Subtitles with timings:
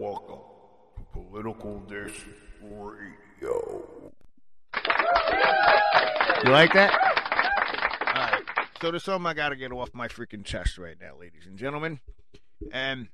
[0.00, 0.38] Welcome
[0.96, 2.24] to Political Dish
[2.62, 3.84] Radio.
[6.42, 6.98] You like that?
[8.06, 8.42] Alright.
[8.80, 12.00] So there's something I gotta get off my freaking chest right now, ladies and gentlemen.
[12.72, 13.08] And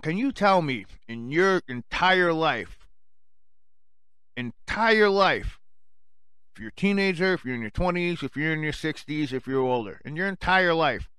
[0.00, 2.78] can you tell me in your entire life,
[4.34, 5.60] entire life,
[6.54, 9.46] if you're a teenager, if you're in your 20s, if you're in your 60s, if
[9.46, 11.10] you're older, in your entire life,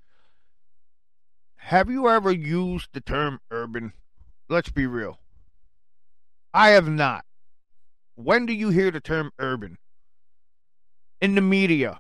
[1.57, 3.93] have you ever used the term urban?
[4.49, 5.20] Let's be real.
[6.53, 7.25] I have not.
[8.15, 9.77] When do you hear the term urban?
[11.21, 11.99] In the media.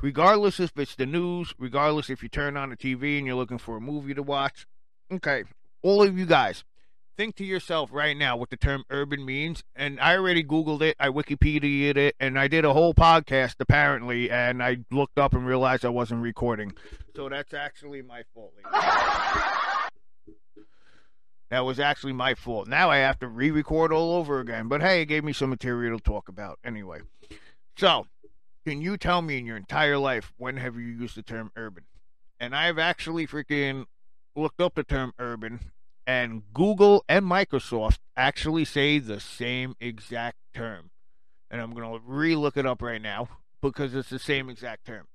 [0.00, 3.58] Regardless if it's the news, regardless if you turn on the TV and you're looking
[3.58, 4.66] for a movie to watch.
[5.12, 5.44] Okay,
[5.82, 6.64] all of you guys,
[7.16, 9.62] think to yourself right now what the term urban means.
[9.76, 14.30] And I already Googled it, I Wikipedia'd it, and I did a whole podcast apparently,
[14.30, 16.72] and I looked up and realized I wasn't recording.
[17.14, 18.52] So that's actually my fault.
[21.54, 22.66] That was actually my fault.
[22.66, 24.66] Now I have to re record all over again.
[24.66, 27.02] But hey, it gave me some material to talk about anyway.
[27.76, 28.08] So,
[28.66, 31.84] can you tell me in your entire life when have you used the term urban?
[32.40, 33.84] And I've actually freaking
[34.34, 35.70] looked up the term urban,
[36.08, 40.90] and Google and Microsoft actually say the same exact term.
[41.52, 43.28] And I'm going to re look it up right now
[43.62, 45.06] because it's the same exact term.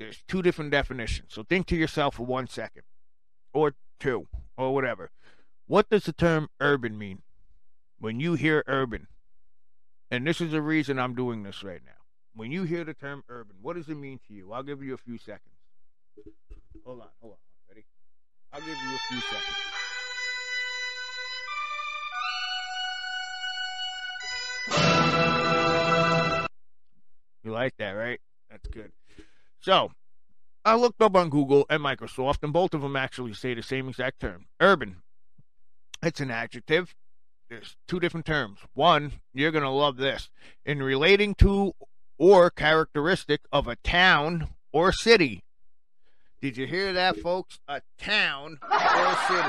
[0.00, 1.34] There's two different definitions.
[1.34, 2.82] So think to yourself for one second,
[3.52, 4.26] or two,
[4.58, 5.10] or whatever.
[5.66, 7.22] What does the term urban mean?
[7.98, 9.06] When you hear urban,
[10.10, 11.92] and this is the reason I'm doing this right now.
[12.34, 14.52] When you hear the term urban, what does it mean to you?
[14.52, 15.54] I'll give you a few seconds.
[16.84, 17.38] Hold on, hold on.
[17.68, 17.86] Ready?
[18.52, 19.56] I'll give you a few seconds.
[27.44, 28.20] You like that, right?
[28.50, 28.92] That's good.
[29.60, 29.90] So,
[30.64, 33.88] I looked up on Google and Microsoft, and both of them actually say the same
[33.88, 34.96] exact term urban.
[36.02, 36.94] It's an adjective.
[37.48, 38.58] There's two different terms.
[38.74, 40.28] One, you're going to love this.
[40.66, 41.72] In relating to
[42.18, 45.44] or characteristic of a town or city.
[46.40, 47.58] Did you hear that, folks?
[47.68, 49.48] A town or city.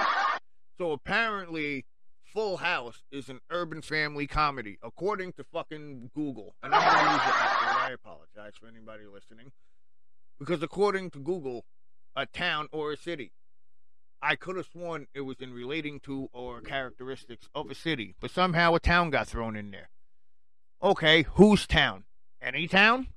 [0.77, 1.85] So apparently,
[2.33, 6.55] Full House is an urban family comedy, according to fucking Google.
[6.63, 7.33] And I'm going to use it.
[7.35, 9.51] I apologize for anybody listening.
[10.39, 11.65] Because according to Google,
[12.15, 13.31] a town or a city.
[14.21, 18.31] I could have sworn it was in relating to or characteristics of a city, but
[18.31, 19.89] somehow a town got thrown in there.
[20.83, 22.03] Okay, whose town?
[22.41, 23.07] Any town?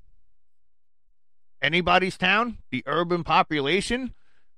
[1.61, 2.59] Anybody's town?
[2.71, 4.15] The urban population?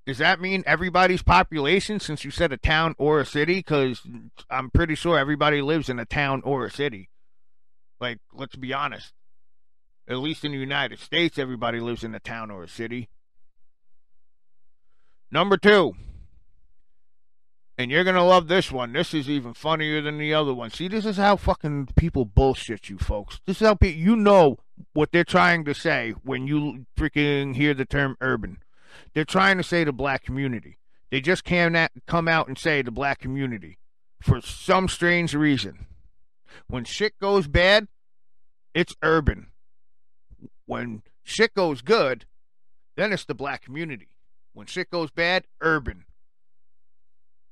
[0.06, 3.56] Does that mean everybody's population since you said a town or a city?
[3.56, 4.02] Because
[4.50, 7.08] I'm pretty sure everybody lives in a town or a city.
[8.00, 9.12] Like, let's be honest.
[10.09, 13.09] At least in the United States, everybody lives in a town or a city.
[15.31, 15.94] Number two.
[17.76, 18.93] And you're going to love this one.
[18.93, 20.70] This is even funnier than the other one.
[20.70, 23.41] See, this is how fucking people bullshit you, folks.
[23.47, 24.59] This is how people, you know
[24.93, 28.59] what they're trying to say when you freaking hear the term urban.
[29.12, 30.78] They're trying to say the black community.
[31.10, 31.76] They just can't
[32.06, 33.78] come out and say the black community
[34.20, 35.87] for some strange reason.
[36.69, 37.88] When shit goes bad,
[38.72, 39.48] it's urban.
[40.66, 42.26] When shit goes good,
[42.97, 44.08] then it's the black community.
[44.52, 46.04] When shit goes bad, urban.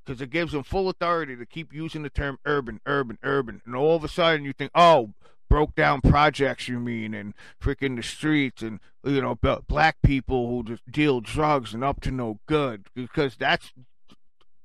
[0.05, 3.63] Because it gives them full authority to keep using the term urban, urban, urban.
[3.65, 5.11] And all of a sudden you think, oh,
[5.49, 10.65] broke down projects, you mean, and freaking the streets, and, you know, black people who
[10.65, 12.87] just deal drugs and up to no good.
[12.95, 13.73] Because that's,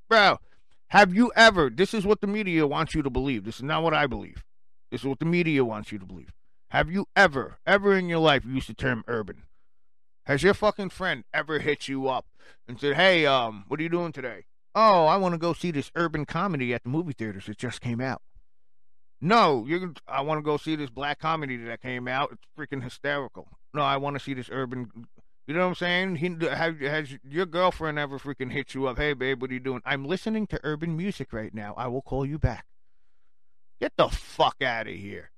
[0.07, 0.39] bro,
[0.87, 3.43] have you ever, this is what the media wants you to believe.
[3.43, 4.43] This is not what I believe.
[4.89, 6.31] This is what the media wants you to believe.
[6.69, 9.43] Have you ever, ever in your life used the term urban?
[10.25, 12.25] Has your fucking friend ever hit you up
[12.67, 14.45] and said, "Hey, um, what are you doing today?"
[14.75, 17.47] "Oh, I want to go see this urban comedy at the movie theaters.
[17.47, 18.21] It just came out."
[19.21, 19.93] No, you.
[20.07, 22.33] I want to go see this black comedy that came out.
[22.33, 23.47] It's freaking hysterical.
[23.73, 25.07] No, I want to see this urban.
[25.47, 26.15] You know what I'm saying?
[26.17, 28.97] He have, has your girlfriend ever freaking hit you up?
[28.97, 29.81] Hey, babe, what are you doing?
[29.85, 31.73] I'm listening to urban music right now.
[31.77, 32.65] I will call you back.
[33.79, 35.31] Get the fuck out of here.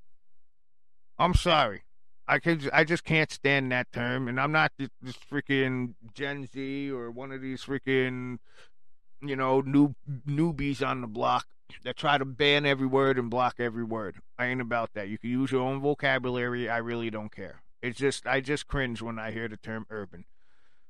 [1.20, 1.84] I'm sorry.
[2.28, 6.48] I can I just can't stand that term, and I'm not this, this freaking Gen
[6.48, 8.38] Z or one of these freaking
[9.22, 9.96] you know new
[10.28, 11.46] newbies on the block
[11.84, 14.18] that try to ban every word and block every word.
[14.38, 15.10] I ain't about that.
[15.10, 16.70] You can use your own vocabulary.
[16.70, 17.62] I really don't care.
[17.82, 20.26] It's just I just cringe when I hear the term urban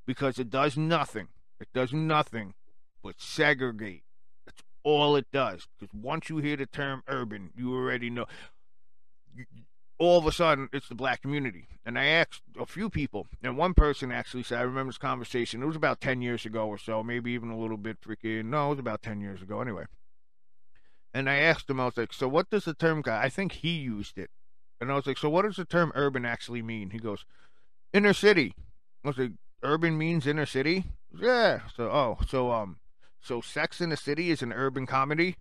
[0.05, 1.29] because it does nothing.
[1.59, 2.53] It does nothing
[3.01, 4.03] but segregate.
[4.45, 5.67] That's all it does.
[5.79, 8.25] Because once you hear the term urban, you already know
[9.99, 11.67] all of a sudden it's the black community.
[11.85, 15.61] And I asked a few people, and one person actually said, I remember this conversation.
[15.61, 18.67] It was about 10 years ago or so, maybe even a little bit freaking, no,
[18.67, 19.85] it was about 10 years ago anyway.
[21.13, 23.21] And I asked him, I was like, so what does the term guy?
[23.21, 24.29] I think he used it.
[24.79, 26.91] And I was like, so what does the term urban actually mean?
[26.91, 27.25] He goes,
[27.91, 28.53] inner city.
[29.03, 29.31] I was like,
[29.63, 30.85] urban means inner city?
[31.13, 31.61] Yeah.
[31.75, 32.77] So, oh, so, um,
[33.21, 35.35] so Sex in the City is an urban comedy?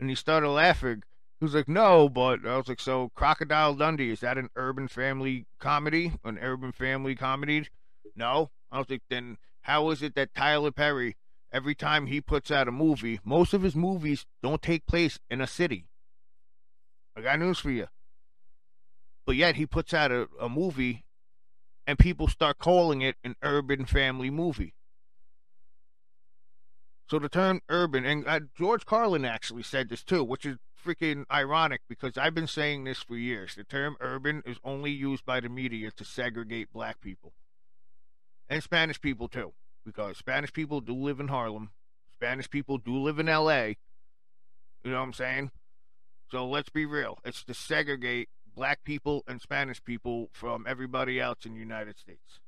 [0.00, 1.02] And he started laughing.
[1.38, 4.88] He was like, no, but I was like, so Crocodile Dundee, is that an urban
[4.88, 6.12] family comedy?
[6.24, 7.68] An urban family comedy?
[8.16, 8.50] No.
[8.72, 11.16] I was like, then how is it that Tyler Perry,
[11.52, 15.40] every time he puts out a movie, most of his movies don't take place in
[15.40, 15.86] a city?
[17.16, 17.86] I got news for you.
[19.24, 21.04] But yet he puts out a, a movie
[21.86, 24.74] and people start calling it an urban family movie.
[27.08, 31.24] So the term urban, and uh, George Carlin actually said this too, which is freaking
[31.30, 33.54] ironic because I've been saying this for years.
[33.54, 37.32] The term urban is only used by the media to segregate black people
[38.48, 39.52] and Spanish people too,
[39.84, 41.70] because Spanish people do live in Harlem,
[42.14, 43.76] Spanish people do live in L.A.
[44.84, 45.50] You know what I'm saying?
[46.30, 47.18] So let's be real.
[47.24, 52.40] It's to segregate black people and Spanish people from everybody else in the United States.